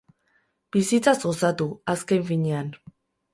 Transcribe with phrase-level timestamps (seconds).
[0.75, 2.73] Bizitzaz gozatu, azken finean.